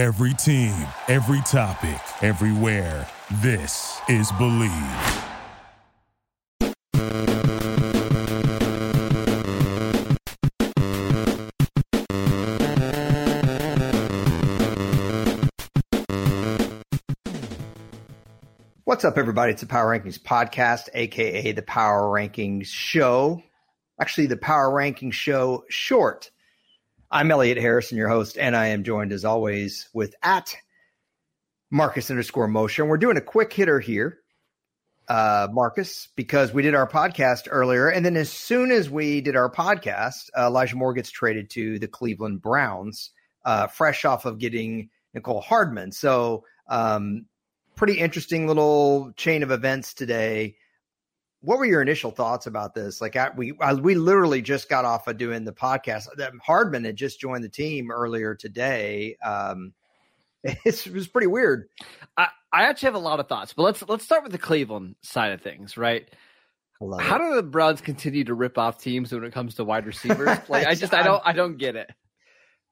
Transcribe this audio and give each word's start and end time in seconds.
Every 0.00 0.32
team, 0.32 0.74
every 1.08 1.42
topic, 1.42 2.00
everywhere. 2.22 3.06
This 3.42 4.00
is 4.08 4.32
Believe. 4.32 4.72
What's 18.84 19.04
up, 19.04 19.18
everybody? 19.18 19.52
It's 19.52 19.60
the 19.60 19.66
Power 19.66 19.98
Rankings 19.98 20.18
Podcast, 20.18 20.88
aka 20.94 21.52
the 21.52 21.60
Power 21.60 22.04
Rankings 22.04 22.68
Show. 22.68 23.42
Actually, 24.00 24.28
the 24.28 24.38
Power 24.38 24.70
Rankings 24.70 25.12
Show 25.12 25.64
short. 25.68 26.30
I'm 27.12 27.32
Elliot 27.32 27.58
Harrison, 27.58 27.98
your 27.98 28.08
host, 28.08 28.38
and 28.38 28.54
I 28.54 28.68
am 28.68 28.84
joined 28.84 29.10
as 29.10 29.24
always 29.24 29.88
with 29.92 30.14
at 30.22 30.54
Marcus 31.68 32.08
underscore 32.08 32.46
Mosher. 32.46 32.84
We're 32.84 32.98
doing 32.98 33.16
a 33.16 33.20
quick 33.20 33.52
hitter 33.52 33.80
here, 33.80 34.18
uh, 35.08 35.48
Marcus, 35.50 36.06
because 36.14 36.52
we 36.52 36.62
did 36.62 36.76
our 36.76 36.88
podcast 36.88 37.48
earlier. 37.50 37.88
And 37.88 38.06
then 38.06 38.16
as 38.16 38.30
soon 38.30 38.70
as 38.70 38.88
we 38.88 39.20
did 39.20 39.34
our 39.34 39.50
podcast, 39.50 40.30
uh, 40.38 40.46
Elijah 40.46 40.76
Moore 40.76 40.94
gets 40.94 41.10
traded 41.10 41.50
to 41.50 41.80
the 41.80 41.88
Cleveland 41.88 42.42
Browns, 42.42 43.10
uh, 43.44 43.66
fresh 43.66 44.04
off 44.04 44.24
of 44.24 44.38
getting 44.38 44.88
Mecole 45.16 45.42
Hardman. 45.42 45.90
So, 45.90 46.44
um, 46.68 47.26
pretty 47.74 47.98
interesting 47.98 48.46
little 48.46 49.12
chain 49.16 49.42
of 49.42 49.50
events 49.50 49.94
today. 49.94 50.54
What 51.42 51.58
were 51.58 51.64
your 51.64 51.80
initial 51.80 52.10
thoughts 52.10 52.46
about 52.46 52.74
this? 52.74 53.00
Like, 53.00 53.16
I, 53.16 53.30
we 53.34 53.54
I, 53.60 53.74
we 53.74 53.94
literally 53.94 54.42
just 54.42 54.68
got 54.68 54.84
off 54.84 55.06
of 55.06 55.16
doing 55.16 55.44
the 55.44 55.52
podcast. 55.52 56.06
Hardman 56.42 56.84
had 56.84 56.96
just 56.96 57.18
joined 57.18 57.44
the 57.44 57.48
team 57.48 57.90
earlier 57.90 58.34
today. 58.34 59.16
Um, 59.24 59.72
it 60.44 60.86
was 60.92 61.06
pretty 61.08 61.26
weird. 61.26 61.68
I, 62.16 62.28
I 62.52 62.64
actually 62.64 62.88
have 62.88 62.94
a 62.94 62.98
lot 62.98 63.20
of 63.20 63.28
thoughts, 63.28 63.52
but 63.52 63.62
let's 63.62 63.82
let's 63.88 64.04
start 64.04 64.22
with 64.22 64.32
the 64.32 64.38
Cleveland 64.38 64.96
side 65.02 65.32
of 65.32 65.42
things, 65.42 65.76
right? 65.76 66.08
How 66.98 67.18
do 67.18 67.34
the 67.34 67.42
Browns 67.42 67.82
continue 67.82 68.24
to 68.24 68.32
rip 68.32 68.56
off 68.56 68.78
teams 68.78 69.12
when 69.12 69.22
it 69.24 69.34
comes 69.34 69.56
to 69.56 69.64
wide 69.64 69.84
receivers? 69.84 70.38
Like, 70.48 70.66
I 70.66 70.74
just 70.74 70.94
I 70.94 71.02
don't 71.02 71.22
I 71.24 71.32
don't 71.32 71.58
get 71.58 71.76
it. 71.76 71.90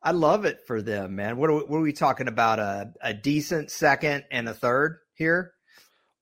I 0.03 0.13
love 0.13 0.45
it 0.45 0.61
for 0.67 0.81
them, 0.81 1.17
man. 1.17 1.37
What 1.37 1.51
are 1.51 1.55
we, 1.55 1.61
what 1.61 1.77
are 1.79 1.83
we 1.83 1.93
talking 1.93 2.29
about? 2.29 2.59
A 2.59 2.93
a 3.03 3.13
decent 3.13 3.71
second 3.71 4.25
and 4.31 4.49
a 4.49 4.55
third 4.55 4.99
here. 5.15 5.53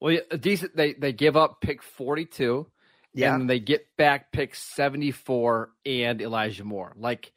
Well, 0.01 0.19
a 0.31 0.39
decent. 0.39 0.77
They 0.77 0.95
they 0.95 1.13
give 1.13 1.37
up 1.37 1.61
pick 1.61 1.83
forty 1.83 2.25
two, 2.27 2.67
yeah, 3.15 3.35
and 3.35 3.49
they 3.49 3.61
get 3.61 3.87
back 3.97 4.33
pick 4.33 4.55
seventy 4.55 5.11
four 5.11 5.71
and 5.85 6.21
Elijah 6.21 6.65
Moore. 6.65 6.95
Like, 6.99 7.33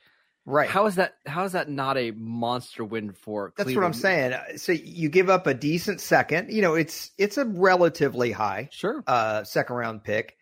right? 0.46 0.70
How 0.70 0.86
is 0.86 0.96
that? 0.96 1.16
How 1.26 1.46
is 1.46 1.54
that 1.54 1.70
not 1.70 1.98
a 1.98 2.12
monster 2.12 2.84
win 2.84 3.14
for? 3.14 3.54
That's 3.56 3.68
Cleveland? 3.68 3.84
what 3.84 3.88
I'm 3.88 3.94
saying. 3.94 4.58
So 4.58 4.74
you 4.74 5.10
give 5.10 5.30
up 5.30 5.48
a 5.48 5.54
decent 5.54 6.02
second. 6.02 6.52
You 6.52 6.62
know, 6.62 6.76
it's 6.76 7.12
it's 7.18 7.38
a 7.38 7.46
relatively 7.46 8.32
high, 8.32 8.68
sure, 8.72 9.04
uh, 9.08 9.44
second 9.46 9.76
round 9.76 10.04
pick 10.04 10.36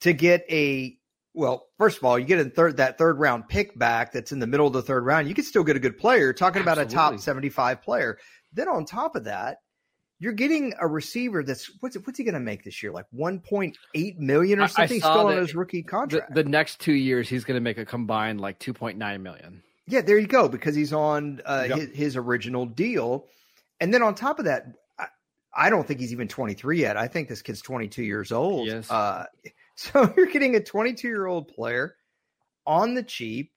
to 0.00 0.12
get 0.12 0.44
a 0.48 0.96
well, 1.34 1.66
first 1.78 1.98
of 1.98 2.04
all, 2.04 2.16
you 2.16 2.24
get 2.24 2.38
a 2.38 2.48
third 2.48 2.76
that 2.76 2.96
third 2.96 3.18
round 3.18 3.48
pick 3.48 3.76
back 3.76 4.12
that's 4.12 4.30
in 4.30 4.38
the 4.38 4.46
middle 4.46 4.68
of 4.68 4.72
the 4.72 4.82
third 4.82 5.04
round. 5.04 5.28
You 5.28 5.34
can 5.34 5.44
still 5.44 5.64
get 5.64 5.74
a 5.76 5.80
good 5.80 5.98
player. 5.98 6.32
Talking 6.32 6.60
Absolutely. 6.60 6.82
about 6.82 6.92
a 6.92 6.94
top 6.94 7.20
seventy 7.20 7.48
five 7.48 7.82
player. 7.82 8.18
Then 8.52 8.68
on 8.68 8.84
top 8.84 9.16
of 9.16 9.24
that, 9.24 9.58
you're 10.18 10.32
getting 10.32 10.74
a 10.80 10.86
receiver 10.86 11.42
that's 11.42 11.70
what's 11.80 11.96
what's 11.96 12.18
he 12.18 12.24
going 12.24 12.34
to 12.34 12.40
make 12.40 12.64
this 12.64 12.82
year? 12.82 12.92
Like 12.92 13.06
one 13.10 13.40
point 13.40 13.76
eight 13.94 14.18
million 14.18 14.60
or 14.60 14.68
something 14.68 15.00
still 15.00 15.28
on 15.28 15.36
his 15.36 15.54
rookie 15.54 15.82
contract. 15.82 16.34
The, 16.34 16.42
the, 16.42 16.48
next 16.48 16.80
two 16.80 16.92
years, 16.92 17.28
he's 17.28 17.44
going 17.44 17.56
to 17.56 17.60
make 17.60 17.78
a 17.78 17.84
combined 17.84 18.40
like 18.40 18.58
two 18.58 18.72
point 18.72 18.98
nine 18.98 19.22
million. 19.22 19.62
Yeah, 19.86 20.00
there 20.00 20.18
you 20.18 20.26
go 20.26 20.48
because 20.48 20.74
he's 20.74 20.92
on 20.92 21.42
uh, 21.44 21.66
yep. 21.68 21.78
his, 21.78 21.88
his, 21.90 22.16
original 22.16 22.64
deal, 22.64 23.26
and 23.80 23.92
then 23.92 24.02
on 24.02 24.14
top 24.14 24.38
of 24.38 24.46
that, 24.46 24.66
I, 24.98 25.06
I, 25.54 25.70
don't 25.70 25.86
think 25.86 26.00
he's 26.00 26.12
even 26.12 26.28
twenty 26.28 26.54
three 26.54 26.80
yet. 26.80 26.96
I 26.96 27.08
think 27.08 27.28
this 27.28 27.42
kid's 27.42 27.60
twenty 27.60 27.88
two 27.88 28.04
years 28.04 28.32
old. 28.32 28.66
Yes. 28.66 28.90
Uh, 28.90 29.26
so 29.74 30.12
you're 30.16 30.26
getting 30.26 30.54
a 30.56 30.60
22 30.60 31.08
year 31.08 31.26
old 31.26 31.48
player 31.48 31.96
on 32.66 32.94
the 32.94 33.02
cheap 33.02 33.52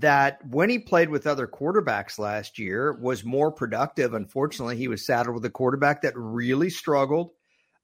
that 0.00 0.44
when 0.46 0.68
he 0.68 0.78
played 0.78 1.08
with 1.08 1.26
other 1.26 1.46
quarterbacks 1.46 2.18
last 2.18 2.58
year 2.58 2.92
was 2.92 3.24
more 3.24 3.50
productive. 3.50 4.14
Unfortunately, 4.14 4.76
he 4.76 4.88
was 4.88 5.04
saddled 5.06 5.34
with 5.34 5.44
a 5.44 5.50
quarterback 5.50 6.02
that 6.02 6.12
really 6.16 6.70
struggled. 6.70 7.30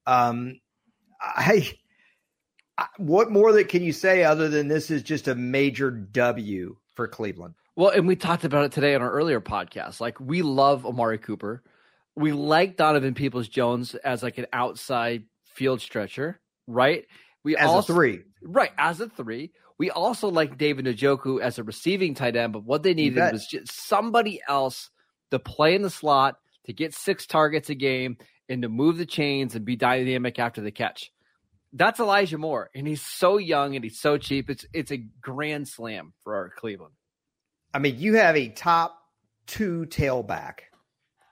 Um, 0.06 0.60
I, 1.20 1.70
I, 2.76 2.86
what 2.96 3.30
more 3.30 3.52
that 3.52 3.68
can 3.68 3.82
you 3.82 3.92
say 3.92 4.24
other 4.24 4.48
than 4.48 4.68
this 4.68 4.90
is 4.90 5.02
just 5.02 5.28
a 5.28 5.34
major 5.34 5.90
W 5.90 6.76
for 6.94 7.08
Cleveland? 7.08 7.54
Well, 7.76 7.90
and 7.90 8.06
we 8.06 8.16
talked 8.16 8.44
about 8.44 8.64
it 8.64 8.72
today 8.72 8.94
on 8.94 9.02
our 9.02 9.10
earlier 9.10 9.40
podcast. 9.40 10.00
Like 10.00 10.20
we 10.20 10.42
love 10.42 10.84
Amari 10.84 11.18
Cooper. 11.18 11.62
We 12.14 12.32
like 12.32 12.76
Donovan 12.76 13.14
Peoples 13.14 13.48
Jones 13.48 13.94
as 13.94 14.22
like 14.22 14.36
an 14.38 14.46
outside 14.52 15.24
field 15.54 15.80
stretcher, 15.80 16.40
right? 16.66 17.06
We 17.44 17.56
as 17.56 17.70
also, 17.70 17.92
a 17.92 17.96
three, 17.96 18.20
right? 18.42 18.72
As 18.76 19.00
a 19.00 19.08
three. 19.08 19.52
We 19.82 19.91
also 19.91 20.28
like 20.28 20.59
David 20.59 20.84
Njoku 20.84 21.41
as 21.41 21.59
a 21.59 21.65
receiving 21.65 22.15
tight 22.15 22.37
end, 22.37 22.53
but 22.53 22.62
what 22.62 22.84
they 22.84 22.94
needed 22.94 23.32
was 23.32 23.48
just 23.50 23.72
somebody 23.88 24.41
else 24.48 24.91
to 25.32 25.41
play 25.41 25.75
in 25.75 25.82
the 25.82 25.91
slot 25.91 26.37
to 26.66 26.72
get 26.72 26.94
six 26.94 27.26
targets 27.26 27.69
a 27.69 27.75
game 27.75 28.16
and 28.48 28.62
to 28.62 28.69
move 28.69 28.97
the 28.97 29.06
chains 29.06 29.56
and 29.56 29.65
be 29.65 29.75
dynamic 29.75 30.38
after 30.38 30.60
the 30.60 30.71
catch. 30.71 31.10
That's 31.72 31.98
Elijah 31.98 32.38
Moore, 32.38 32.71
and 32.76 32.87
he's 32.87 33.04
so 33.04 33.38
young 33.38 33.75
and 33.75 33.82
he's 33.82 33.98
so 33.98 34.19
cheap. 34.19 34.50
It's 34.50 34.65
it's 34.72 34.92
a 34.92 34.98
grand 35.21 35.66
slam 35.66 36.12
for 36.22 36.37
our 36.37 36.50
Cleveland. 36.50 36.94
I 37.75 37.81
mean, 37.81 37.98
you 37.98 38.15
have 38.15 38.37
a 38.37 38.50
top 38.50 38.97
two 39.48 39.87
tailback 39.87 40.60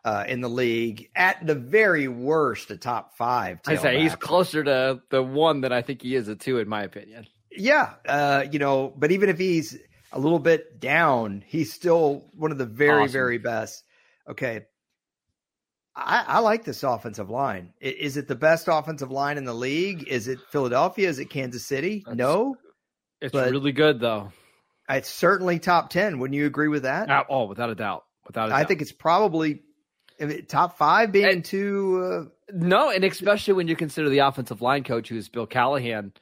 uh, 0.05 0.25
in 0.27 0.41
the 0.41 0.51
league. 0.51 1.09
At 1.15 1.47
the 1.47 1.55
very 1.55 2.09
worst, 2.09 2.73
a 2.73 2.77
top 2.77 3.17
five. 3.17 3.61
I 3.65 3.77
say 3.77 4.01
he's 4.01 4.17
closer 4.17 4.65
to 4.65 5.03
the 5.09 5.23
one 5.23 5.61
than 5.61 5.73
I 5.73 5.83
think 5.83 6.03
he 6.03 6.17
is 6.17 6.27
a 6.27 6.35
two, 6.35 6.59
in 6.59 6.69
my 6.69 6.83
opinion. 6.83 7.29
Yeah, 7.53 7.95
uh, 8.07 8.45
you 8.51 8.59
know, 8.59 8.93
but 8.97 9.13
even 9.13 9.29
if 9.29 9.39
he's 9.39 9.77
a 10.13 10.19
little 10.19 10.39
bit 10.39 10.81
down, 10.81 11.43
he's 11.47 11.73
still 11.73 12.27
one 12.35 12.53
of 12.53 12.59
the 12.59 12.67
very, 12.67 13.03
awesome. 13.03 13.13
very 13.13 13.39
best. 13.39 13.85
Okay. 14.29 14.67
I, 15.97 16.25
I, 16.27 16.39
like 16.39 16.65
this 16.65 16.83
offensive 16.83 17.31
line. 17.31 17.73
Is 17.81 18.17
it 18.17 18.29
the 18.29 18.37
best 18.37 18.69
offensive 18.71 19.11
line 19.11 19.39
in 19.39 19.45
the 19.45 19.55
league? 19.55 20.07
Is 20.09 20.29
it 20.29 20.39
Philadelphia? 20.51 21.09
Is 21.09 21.19
it 21.19 21.27
Kansas 21.27 21.67
City? 21.67 22.05
That's, 22.07 22.17
no. 22.17 22.57
It's 23.21 23.35
really 23.35 23.73
good, 23.73 24.01
though. 24.01 24.33
It's 24.89 25.09
certainly 25.09 25.59
top 25.59 25.91
10. 25.91 26.19
Wouldn't 26.19 26.37
you 26.37 26.47
agree 26.47 26.69
with 26.69 26.85
that? 26.85 27.27
Oh, 27.29 27.45
without 27.45 27.71
a 27.71 27.75
doubt. 27.75 28.05
Without 28.27 28.47
a 28.47 28.49
doubt. 28.51 28.59
I 28.59 28.65
think 28.65 28.81
it's 28.83 28.93
probably 28.93 29.63
top 30.49 30.79
five 30.79 31.13
being 31.13 31.27
and, 31.27 31.45
too. 31.45 32.29
Uh, 32.31 32.55
no, 32.55 32.91
and 32.91 33.05
especially 33.05 33.55
when 33.55 33.69
you 33.69 33.77
consider 33.77 34.09
the 34.09 34.21
offensive 34.21 34.63
line 34.63 34.85
coach, 34.85 35.09
who 35.09 35.17
is 35.17 35.29
Bill 35.29 35.47
Callahan, 35.47 36.13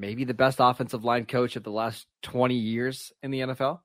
maybe 0.00 0.24
the 0.24 0.34
best 0.34 0.58
offensive 0.60 1.04
line 1.04 1.26
coach 1.26 1.56
of 1.56 1.62
the 1.62 1.70
last 1.70 2.06
20 2.22 2.54
years 2.54 3.12
in 3.22 3.30
the 3.30 3.40
NFL. 3.40 3.80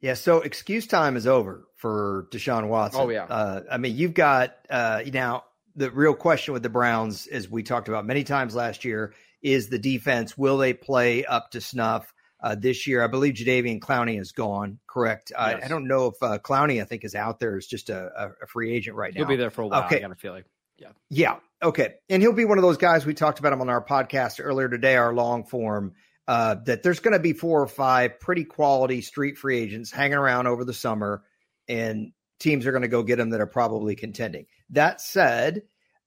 Yeah, 0.00 0.14
so 0.14 0.40
excuse 0.40 0.86
time 0.86 1.16
is 1.16 1.26
over 1.26 1.66
for 1.76 2.28
Deshaun 2.30 2.68
Watson. 2.68 3.00
Oh 3.02 3.08
yeah, 3.08 3.24
uh, 3.24 3.62
I 3.70 3.78
mean 3.78 3.96
you've 3.96 4.14
got 4.14 4.54
uh, 4.68 5.02
now 5.12 5.44
the 5.76 5.90
real 5.90 6.14
question 6.14 6.54
with 6.54 6.62
the 6.62 6.68
Browns, 6.68 7.26
as 7.26 7.48
we 7.48 7.62
talked 7.62 7.88
about 7.88 8.06
many 8.06 8.24
times 8.24 8.54
last 8.54 8.84
year, 8.84 9.14
is 9.42 9.68
the 9.68 9.78
defense. 9.78 10.36
Will 10.36 10.58
they 10.58 10.74
play 10.74 11.24
up 11.24 11.50
to 11.52 11.60
snuff? 11.60 12.12
uh, 12.42 12.54
this 12.54 12.86
year. 12.86 13.02
I 13.02 13.06
believe 13.06 13.34
Jadeveon 13.34 13.80
Clowney 13.80 14.20
is 14.20 14.32
gone. 14.32 14.78
Correct. 14.86 15.32
Yes. 15.36 15.38
I, 15.62 15.64
I, 15.64 15.68
don't 15.68 15.86
know 15.86 16.06
if 16.06 16.22
uh, 16.22 16.38
Clowney, 16.38 16.80
I 16.80 16.84
think, 16.84 17.04
is 17.04 17.14
out 17.14 17.38
there 17.38 17.56
as 17.56 17.66
just 17.66 17.90
a, 17.90 18.32
a, 18.42 18.46
free 18.46 18.72
agent 18.72 18.96
right 18.96 19.12
now. 19.14 19.18
He'll 19.18 19.28
be 19.28 19.36
there 19.36 19.50
for 19.50 19.62
a 19.62 19.66
while. 19.66 19.84
Okay. 19.84 19.96
I 19.96 20.00
got 20.00 20.12
a 20.12 20.16
feeling. 20.16 20.44
Yeah. 20.80 20.92
Yeah. 21.10 21.36
Okay. 21.62 21.94
And 22.08 22.22
he'll 22.22 22.32
be 22.32 22.46
one 22.46 22.58
of 22.58 22.62
those 22.62 22.78
guys 22.78 23.04
we 23.04 23.14
talked 23.14 23.38
about 23.38 23.52
him 23.52 23.60
on 23.60 23.68
our 23.68 23.84
podcast 23.84 24.40
earlier 24.42 24.68
today, 24.68 24.96
our 24.96 25.14
long 25.14 25.44
form. 25.44 25.92
Uh, 26.26 26.54
that 26.64 26.84
there's 26.84 27.00
going 27.00 27.12
to 27.12 27.18
be 27.18 27.32
four 27.32 27.60
or 27.60 27.66
five 27.66 28.20
pretty 28.20 28.44
quality 28.44 29.02
street 29.02 29.36
free 29.36 29.58
agents 29.58 29.90
hanging 29.90 30.16
around 30.16 30.46
over 30.46 30.64
the 30.64 30.72
summer, 30.72 31.24
and 31.68 32.12
teams 32.38 32.66
are 32.66 32.70
going 32.70 32.82
to 32.82 32.88
go 32.88 33.02
get 33.02 33.16
them 33.16 33.30
that 33.30 33.40
are 33.40 33.46
probably 33.46 33.96
contending. 33.96 34.46
That 34.70 35.00
said, 35.00 35.62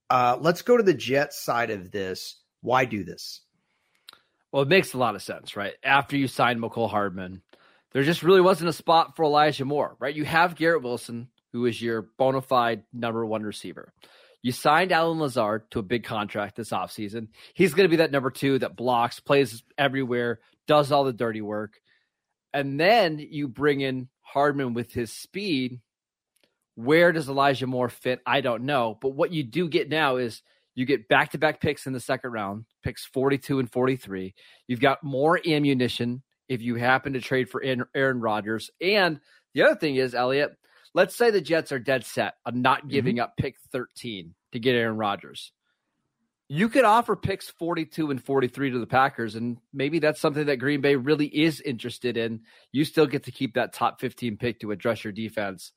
uh, 0.09 0.37
let's 0.39 0.61
go 0.61 0.77
to 0.77 0.83
the 0.83 0.93
Jets 0.93 1.41
side 1.41 1.71
of 1.71 1.91
this. 1.91 2.37
Why 2.61 2.85
do 2.85 3.03
this? 3.03 3.41
Well, 4.53 4.63
it 4.63 4.69
makes 4.69 4.93
a 4.93 4.97
lot 4.97 5.15
of 5.15 5.21
sense, 5.21 5.57
right? 5.57 5.73
After 5.83 6.15
you 6.15 6.29
signed 6.29 6.61
Mecole 6.61 6.89
Hardman, 6.89 7.41
there 7.91 8.03
just 8.03 8.23
really 8.23 8.39
wasn't 8.39 8.69
a 8.69 8.73
spot 8.73 9.17
for 9.17 9.25
Elijah 9.25 9.65
Moore, 9.65 9.97
right? 9.99 10.15
You 10.15 10.23
have 10.23 10.55
Garrett 10.55 10.83
Wilson, 10.83 11.27
who 11.51 11.65
is 11.65 11.81
your 11.81 12.03
bona 12.17 12.41
fide 12.41 12.83
number 12.93 13.25
one 13.25 13.43
receiver. 13.43 13.91
You 14.43 14.51
signed 14.51 14.91
Allen 14.91 15.19
Lazard 15.19 15.71
to 15.71 15.79
a 15.79 15.83
big 15.83 16.03
contract 16.03 16.57
this 16.57 16.71
offseason. 16.71 17.29
He's 17.53 17.73
going 17.73 17.85
to 17.85 17.89
be 17.89 17.97
that 17.97 18.11
number 18.11 18.29
two 18.29 18.59
that 18.59 18.75
blocks, 18.75 19.21
plays 19.21 19.63
everywhere, 19.77 20.41
does 20.67 20.91
all 20.91 21.05
the 21.05 21.13
dirty 21.13 21.41
work. 21.41 21.79
And 22.53 22.79
then 22.79 23.19
you 23.19 23.47
bring 23.47 23.81
in 23.81 24.09
Hardman 24.21 24.73
with 24.73 24.91
his 24.91 25.11
speed. 25.11 25.79
Where 26.75 27.13
does 27.13 27.29
Elijah 27.29 27.67
Moore 27.67 27.89
fit? 27.89 28.19
I 28.25 28.41
don't 28.41 28.63
know. 28.63 28.97
But 29.01 29.15
what 29.15 29.31
you 29.31 29.43
do 29.43 29.69
get 29.69 29.89
now 29.89 30.17
is 30.17 30.41
you 30.75 30.85
get 30.85 31.07
back 31.07 31.31
to 31.31 31.37
back 31.37 31.61
picks 31.61 31.87
in 31.87 31.93
the 31.93 31.99
second 31.99 32.31
round, 32.31 32.65
picks 32.83 33.05
42 33.05 33.59
and 33.59 33.71
43. 33.71 34.35
You've 34.67 34.79
got 34.81 35.03
more 35.03 35.39
ammunition 35.47 36.21
if 36.49 36.61
you 36.61 36.75
happen 36.75 37.13
to 37.13 37.21
trade 37.21 37.49
for 37.49 37.63
Aaron 37.63 38.19
Rodgers. 38.19 38.69
And 38.81 39.21
the 39.53 39.63
other 39.63 39.75
thing 39.75 39.95
is, 39.95 40.13
Elliot, 40.13 40.57
let's 40.93 41.15
say 41.15 41.31
the 41.31 41.41
Jets 41.41 41.71
are 41.71 41.79
dead 41.79 42.05
set 42.05 42.35
on 42.45 42.61
not 42.61 42.79
Mm-hmm. 42.79 42.89
giving 42.89 43.19
up 43.19 43.37
pick 43.37 43.55
13 43.71 44.33
to 44.51 44.59
get 44.59 44.75
Aaron 44.75 44.97
Rodgers. 44.97 45.51
You 46.49 46.69
could 46.69 46.83
offer 46.83 47.15
picks 47.15 47.49
42 47.49 48.11
and 48.11 48.23
43 48.23 48.71
to 48.71 48.79
the 48.79 48.85
Packers, 48.85 49.35
and 49.35 49.57
maybe 49.73 49.99
that's 49.99 50.19
something 50.19 50.45
that 50.47 50.57
Green 50.57 50.81
Bay 50.81 50.95
really 50.95 51.25
is 51.25 51.61
interested 51.61 52.17
in. 52.17 52.41
You 52.71 52.85
still 52.85 53.07
get 53.07 53.23
to 53.23 53.31
keep 53.31 53.55
that 53.55 53.73
top 53.73 53.99
15 54.01 54.37
pick 54.37 54.59
to 54.59 54.71
address 54.71 55.03
your 55.03 55.13
defense. 55.13 55.71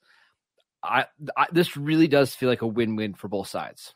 I, 0.83 1.07
I 1.37 1.47
this 1.53 1.77
really 1.77 2.09
does 2.09 2.35
feel 2.35 2.49
like 2.49 2.63
a 2.63 2.67
win-win 2.67 3.15
for 3.15 3.29
both 3.29 3.49
sides. 3.49 3.95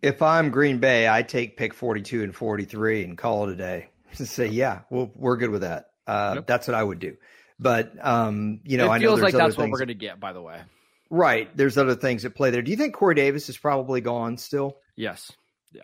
If 0.00 0.22
I'm 0.22 0.50
Green 0.50 0.78
Bay, 0.78 1.08
I 1.08 1.22
take 1.22 1.56
pick 1.56 1.74
42 1.74 2.22
and 2.22 2.34
43 2.34 3.04
and 3.04 3.18
call 3.18 3.48
it 3.48 3.52
a 3.52 3.56
day. 3.56 3.88
Say, 4.12 4.46
yeah, 4.48 4.80
well, 4.90 5.10
we're 5.14 5.36
good 5.36 5.50
with 5.50 5.62
that. 5.62 5.86
Uh, 6.06 6.32
Yep. 6.36 6.46
That's 6.46 6.68
what 6.68 6.74
I 6.76 6.82
would 6.82 7.00
do. 7.00 7.16
But 7.58 7.92
um, 8.00 8.60
you 8.64 8.76
know, 8.76 8.86
it 8.86 8.90
I 8.90 8.98
know 8.98 9.02
feels 9.08 9.20
there's 9.20 9.32
like 9.34 9.42
that's 9.42 9.56
what 9.56 9.70
we're 9.70 9.78
going 9.78 9.88
to 9.88 9.94
get. 9.94 10.20
By 10.20 10.32
the 10.32 10.42
way, 10.42 10.60
Right. 11.08 11.54
There's 11.56 11.78
other 11.78 11.94
things 11.94 12.24
at 12.24 12.34
play 12.34 12.50
there. 12.50 12.62
Do 12.62 12.70
you 12.70 12.76
think 12.76 12.94
Corey 12.94 13.14
Davis 13.14 13.48
is 13.48 13.56
probably 13.56 14.00
gone 14.00 14.36
still? 14.38 14.76
yes, 14.96 15.30
Yeah. 15.72 15.82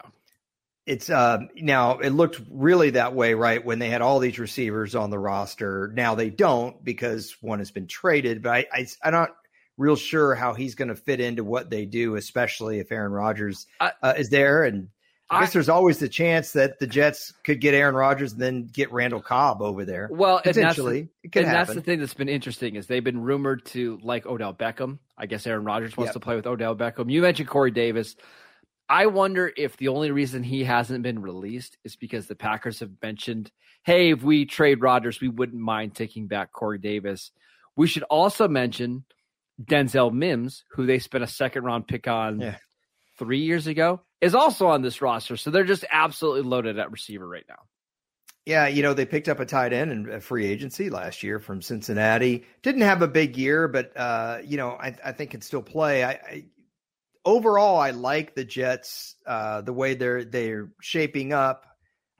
It's 0.84 1.08
uh 1.10 1.38
now 1.54 1.98
it 1.98 2.10
looked 2.10 2.40
really 2.50 2.90
that 2.90 3.14
way, 3.14 3.34
right? 3.34 3.64
When 3.64 3.78
they 3.78 3.88
had 3.88 4.02
all 4.02 4.18
these 4.18 4.40
receivers 4.40 4.96
on 4.96 5.10
the 5.10 5.18
roster. 5.18 5.92
Now 5.94 6.16
they 6.16 6.28
don't 6.28 6.82
because 6.84 7.36
one 7.40 7.60
has 7.60 7.70
been 7.70 7.86
traded, 7.86 8.42
but 8.42 8.50
I, 8.52 8.66
I 8.72 8.86
I'm 9.04 9.12
not 9.12 9.30
real 9.78 9.94
sure 9.94 10.34
how 10.34 10.54
he's 10.54 10.74
going 10.74 10.88
to 10.88 10.96
fit 10.96 11.20
into 11.20 11.44
what 11.44 11.70
they 11.70 11.86
do, 11.86 12.16
especially 12.16 12.80
if 12.80 12.90
Aaron 12.90 13.12
Rodgers 13.12 13.66
I- 13.80 13.92
uh, 14.02 14.14
is 14.18 14.28
there. 14.30 14.64
And 14.64 14.88
I, 15.32 15.38
I- 15.38 15.40
guess 15.40 15.52
there's 15.52 15.68
always 15.68 15.98
the 15.98 16.08
chance 16.08 16.52
that 16.52 16.78
the 16.78 16.86
Jets 16.86 17.32
could 17.44 17.60
get 17.60 17.74
Aaron 17.74 17.94
Rodgers 17.94 18.32
and 18.32 18.40
then 18.40 18.66
get 18.66 18.92
Randall 18.92 19.20
Cobb 19.22 19.62
over 19.62 19.84
there. 19.84 20.08
well, 20.10 20.40
and 20.44 20.54
that's 20.54 20.76
the- 20.76 21.08
and 21.34 21.46
that's 21.46 21.72
the 21.74 21.80
thing 21.80 21.98
that's 22.00 22.14
been 22.14 22.28
interesting 22.28 22.76
is 22.76 22.86
they've 22.86 23.02
been 23.02 23.20
rumored 23.22 23.64
to 23.66 23.98
like 24.02 24.26
Odell 24.26 24.54
Beckham. 24.54 24.98
I 25.16 25.26
guess 25.26 25.46
Aaron 25.46 25.64
Rodgers 25.64 25.96
wants 25.96 26.08
Yep. 26.08 26.14
to 26.14 26.20
play 26.20 26.36
with 26.36 26.46
Odell 26.46 26.74
Beckham. 26.76 27.10
You 27.10 27.22
mentioned 27.22 27.48
Corey 27.48 27.70
Davis. 27.70 28.14
I 28.88 29.06
wonder 29.06 29.50
if 29.56 29.76
the 29.78 29.88
only 29.88 30.10
reason 30.10 30.42
he 30.42 30.64
hasn't 30.64 31.02
been 31.02 31.22
released 31.22 31.78
is 31.84 31.96
because 31.96 32.26
the 32.26 32.34
Packers 32.34 32.80
have 32.80 32.90
mentioned, 33.02 33.50
hey, 33.84 34.10
if 34.10 34.22
we 34.22 34.44
trade 34.44 34.82
Rodgers, 34.82 35.20
we 35.20 35.28
wouldn't 35.28 35.60
mind 35.62 35.94
taking 35.94 36.26
back 36.26 36.52
Corey 36.52 36.78
Davis. 36.78 37.30
We 37.74 37.86
should 37.86 38.02
also 38.04 38.48
mention 38.48 39.04
Denzel 39.62 40.12
Mims, 40.12 40.64
who 40.72 40.84
they 40.86 40.98
spent 40.98 41.24
a 41.24 41.28
second 41.28 41.64
round 41.64 41.86
pick 41.86 42.06
on 42.08 42.40
Yeah. 42.40 42.56
three 43.18 43.40
years 43.40 43.66
ago, 43.66 44.02
is 44.22 44.34
also 44.34 44.68
on 44.68 44.80
this 44.80 45.02
roster. 45.02 45.36
So 45.36 45.50
they're 45.50 45.64
just 45.64 45.84
absolutely 45.90 46.42
loaded 46.42 46.78
at 46.78 46.90
receiver 46.90 47.28
right 47.28 47.44
now. 47.48 47.58
Yeah, 48.46 48.68
you 48.68 48.82
know, 48.82 48.94
they 48.94 49.04
picked 49.04 49.28
up 49.28 49.40
a 49.40 49.46
tight 49.46 49.72
end 49.72 49.92
in 49.92 50.10
a 50.10 50.20
free 50.20 50.46
agency 50.46 50.90
last 50.90 51.22
year 51.22 51.38
from 51.38 51.60
Cincinnati. 51.60 52.44
Didn't 52.62 52.80
have 52.80 53.02
a 53.02 53.08
big 53.08 53.36
year, 53.36 53.68
but 53.68 53.92
uh, 53.96 54.38
you 54.44 54.56
know, 54.56 54.70
I, 54.70 54.96
I 55.04 55.12
think 55.12 55.32
can 55.32 55.42
still 55.42 55.62
play. 55.62 56.02
I, 56.02 56.10
I 56.10 56.44
overall 57.24 57.78
I 57.78 57.90
like 57.90 58.34
the 58.34 58.44
Jets, 58.44 59.16
uh, 59.26 59.60
the 59.60 59.72
way 59.72 59.94
they're 59.94 60.24
they're 60.24 60.70
shaping 60.80 61.32
up. 61.32 61.66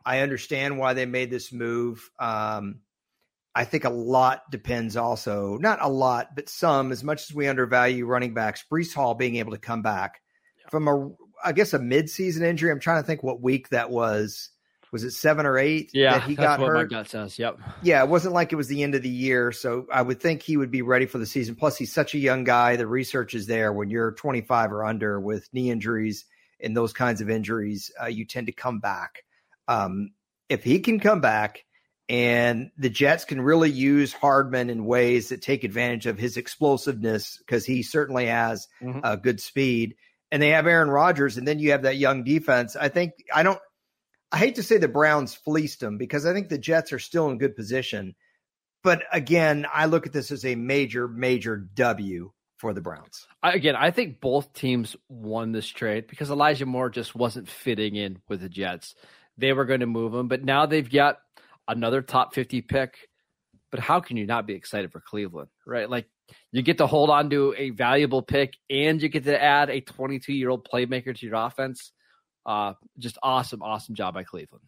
I 0.04 0.20
understand 0.20 0.78
why 0.78 0.94
they 0.94 1.06
made 1.06 1.30
this 1.30 1.52
move. 1.52 2.08
Um, 2.20 2.80
I 3.54 3.64
think 3.64 3.84
a 3.84 3.90
lot 3.90 4.50
depends 4.50 4.96
also, 4.96 5.58
not 5.58 5.82
a 5.82 5.88
lot, 5.88 6.34
but 6.34 6.48
some, 6.48 6.90
as 6.90 7.04
much 7.04 7.28
as 7.28 7.34
we 7.34 7.48
undervalue 7.48 8.06
running 8.06 8.32
backs, 8.32 8.64
Breece 8.70 8.94
Hall 8.94 9.14
being 9.14 9.36
able 9.36 9.52
to 9.52 9.58
come 9.58 9.82
back 9.82 10.20
from 10.70 10.88
a, 10.88 11.10
I 11.44 11.52
guess, 11.52 11.72
a 11.74 11.78
midseason 11.78 12.42
injury. 12.42 12.70
I'm 12.70 12.80
trying 12.80 13.02
to 13.02 13.06
think 13.06 13.22
what 13.22 13.40
week 13.40 13.68
that 13.70 13.90
was. 13.90 14.50
Was 14.92 15.04
it 15.04 15.12
seven 15.12 15.46
or 15.46 15.56
eight 15.56 15.90
Yeah, 15.94 16.18
that 16.18 16.28
he 16.28 16.34
that's 16.34 16.58
got 16.58 16.60
what 16.60 16.72
my 16.74 16.80
hurt? 16.80 16.90
gut 16.90 17.08
says. 17.08 17.38
Yep. 17.38 17.58
Yeah, 17.82 18.02
it 18.02 18.10
wasn't 18.10 18.34
like 18.34 18.52
it 18.52 18.56
was 18.56 18.68
the 18.68 18.82
end 18.82 18.94
of 18.94 19.00
the 19.02 19.08
year. 19.08 19.50
So 19.50 19.86
I 19.90 20.02
would 20.02 20.20
think 20.20 20.42
he 20.42 20.58
would 20.58 20.70
be 20.70 20.82
ready 20.82 21.06
for 21.06 21.16
the 21.16 21.24
season. 21.24 21.54
Plus, 21.54 21.78
he's 21.78 21.90
such 21.90 22.14
a 22.14 22.18
young 22.18 22.44
guy. 22.44 22.76
The 22.76 22.86
research 22.86 23.32
is 23.34 23.46
there. 23.46 23.72
When 23.72 23.88
you're 23.88 24.12
25 24.12 24.70
or 24.70 24.84
under 24.84 25.18
with 25.18 25.48
knee 25.54 25.70
injuries 25.70 26.26
and 26.60 26.76
those 26.76 26.92
kinds 26.92 27.22
of 27.22 27.30
injuries, 27.30 27.90
uh, 28.02 28.06
you 28.08 28.26
tend 28.26 28.48
to 28.48 28.52
come 28.52 28.80
back. 28.80 29.24
Um, 29.66 30.10
if 30.50 30.62
he 30.62 30.78
can 30.80 31.00
come 31.00 31.22
back 31.22 31.64
and 32.10 32.70
the 32.76 32.90
Jets 32.90 33.24
can 33.24 33.40
really 33.40 33.70
use 33.70 34.12
Hardman 34.12 34.68
in 34.68 34.84
ways 34.84 35.30
that 35.30 35.40
take 35.40 35.64
advantage 35.64 36.04
of 36.04 36.18
his 36.18 36.36
explosiveness, 36.36 37.38
because 37.38 37.64
he 37.64 37.82
certainly 37.82 38.26
has 38.26 38.68
Mhm. 38.82 39.00
uh, 39.02 39.16
good 39.16 39.40
speed, 39.40 39.94
and 40.32 40.42
they 40.42 40.48
have 40.48 40.66
Aaron 40.66 40.88
Rodgers, 40.88 41.36
and 41.36 41.46
then 41.46 41.58
you 41.58 41.72
have 41.72 41.82
that 41.82 41.98
young 41.98 42.24
defense. 42.24 42.74
I 42.74 42.88
think 42.88 43.12
I 43.32 43.44
don't. 43.44 43.60
I 44.32 44.38
hate 44.38 44.54
to 44.54 44.62
say 44.62 44.78
the 44.78 44.88
Browns 44.88 45.34
fleeced 45.34 45.80
them 45.80 45.98
because 45.98 46.24
I 46.24 46.32
think 46.32 46.48
the 46.48 46.56
Jets 46.56 46.92
are 46.94 46.98
still 46.98 47.28
in 47.28 47.36
good 47.36 47.54
position. 47.54 48.14
But 48.82 49.02
again, 49.12 49.66
I 49.72 49.84
look 49.84 50.06
at 50.06 50.12
this 50.14 50.30
as 50.30 50.46
a 50.46 50.54
major, 50.54 51.06
major 51.06 51.58
W 51.74 52.32
for 52.56 52.72
the 52.72 52.80
Browns. 52.80 53.26
I, 53.42 53.52
again, 53.52 53.76
I 53.76 53.90
think 53.90 54.22
both 54.22 54.54
teams 54.54 54.96
won 55.10 55.52
this 55.52 55.68
trade 55.68 56.06
because 56.06 56.30
Elijah 56.30 56.64
Moore 56.64 56.88
just 56.88 57.14
wasn't 57.14 57.48
fitting 57.48 57.94
in 57.94 58.22
with 58.26 58.40
the 58.40 58.48
Jets. 58.48 58.94
They 59.36 59.52
were 59.52 59.66
going 59.66 59.80
to 59.80 59.86
move 59.86 60.14
him, 60.14 60.28
but 60.28 60.42
now 60.42 60.64
they've 60.64 60.90
got 60.90 61.18
another 61.68 62.00
top 62.00 62.34
50 62.34 62.62
pick. 62.62 62.96
But 63.72 63.80
how 63.80 64.00
can 64.00 64.16
you 64.16 64.26
not 64.26 64.46
be 64.46 64.52
excited 64.52 64.92
for 64.92 65.00
Cleveland, 65.00 65.48
right? 65.66 65.90
Like 65.90 66.06
you 66.52 66.62
get 66.62 66.78
to 66.78 66.86
hold 66.86 67.10
on 67.10 67.30
to 67.30 67.54
a 67.56 67.70
valuable 67.70 68.22
pick 68.22 68.54
and 68.70 69.02
you 69.02 69.08
get 69.08 69.24
to 69.24 69.42
add 69.42 69.70
a 69.70 69.80
22 69.80 70.32
year 70.32 70.50
old 70.50 70.68
playmaker 70.72 71.16
to 71.16 71.26
your 71.26 71.34
offense. 71.34 71.90
Uh, 72.46 72.74
just 72.98 73.18
awesome, 73.22 73.62
awesome 73.62 73.94
job 73.94 74.14
by 74.14 74.22
Cleveland. 74.22 74.64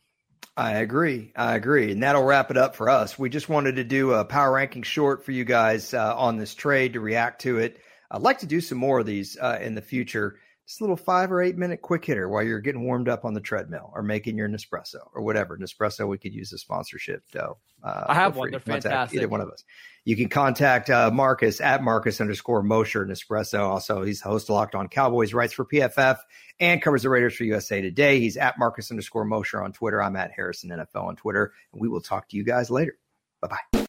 I 0.57 0.79
agree. 0.79 1.33
I 1.37 1.57
agree. 1.57 1.93
And 1.93 2.03
that'll 2.03 2.25
wrap 2.25 2.51
it 2.51 2.57
up 2.57 2.77
for 2.77 2.89
us. 2.89 3.19
We 3.19 3.29
just 3.29 3.49
wanted 3.49 3.77
to 3.77 3.85
do 3.85 4.13
a 4.13 4.25
power 4.25 4.53
ranking 4.53 4.83
short 4.83 5.25
for 5.25 5.33
you 5.33 5.45
guys 5.45 5.93
uh, 5.93 6.17
on 6.17 6.39
this 6.39 6.55
trade 6.55 6.95
to 6.95 7.01
react 7.01 7.43
to 7.43 7.59
it. 7.59 7.81
I'd 8.11 8.23
like 8.23 8.39
to 8.39 8.47
do 8.47 8.61
some 8.61 8.79
more 8.79 9.01
of 9.01 9.07
these 9.07 9.37
uh, 9.39 9.59
in 9.61 9.75
the 9.75 9.83
future. 9.83 10.39
Just 10.67 10.81
a 10.81 10.85
little 10.85 10.97
five 10.97 11.31
or 11.31 11.43
eight 11.43 11.59
minute 11.59 11.83
quick 11.83 12.05
hitter 12.05 12.27
while 12.27 12.43
you're 12.43 12.61
getting 12.61 12.85
warmed 12.85 13.09
up 13.09 13.27
on 13.27 13.35
the 13.35 13.41
treadmill 13.41 13.91
or 13.95 14.03
making 14.03 14.39
your 14.39 14.49
Nespresso 14.49 14.97
or 15.15 15.23
whatever. 15.23 15.59
Nespresso, 15.59 16.09
we 16.09 16.17
could 16.17 16.33
use 16.33 16.53
a 16.55 16.59
sponsorship. 16.59 17.23
though. 17.33 17.59
uh, 17.83 18.05
I 18.09 18.15
have 18.15 18.37
one. 18.37 18.51
They're 18.51 18.61
fantastic. 18.61 19.19
Either 19.19 19.29
one 19.29 19.43
of 19.43 19.51
us. 19.51 19.63
You 20.07 20.17
can 20.17 20.29
contact 20.29 20.89
uh, 20.89 21.11
Marcus 21.11 21.61
at 21.61 21.83
Marcus 21.83 22.19
underscore 22.19 22.63
Mosher 22.63 23.05
Nespresso. 23.05 23.61
Also, 23.61 24.03
he's 24.05 24.23
the 24.23 24.29
host 24.29 24.49
of 24.49 24.55
Locked 24.55 24.75
On 24.75 24.89
Cowboys, 24.89 25.35
writes 25.35 25.53
for 25.53 25.67
PFF 25.67 26.19
and 26.61 26.81
covers 26.81 27.03
the 27.03 27.11
Raiders 27.11 27.35
for 27.35 27.45
USA 27.45 27.83
Today. 27.83 28.21
He's 28.21 28.39
at 28.39 28.59
Marcus 28.59 28.91
underscore 28.91 29.27
Mosher 29.27 29.63
on 29.63 29.73
Twitter. 29.73 30.03
I'm 30.03 30.17
at 30.17 30.33
Harrison 30.33 30.71
NFL 30.71 31.05
on 31.05 31.17
Twitter. 31.17 31.53
And 31.73 31.83
we 31.83 31.89
will 31.89 32.01
talk 32.01 32.29
to 32.31 32.37
you 32.39 32.45
guys 32.45 32.71
later. 32.71 32.97
Bye 33.43 33.49
bye. 33.49 33.85